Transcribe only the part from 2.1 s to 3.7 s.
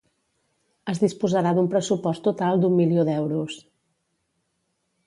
total d'un milió d'euros.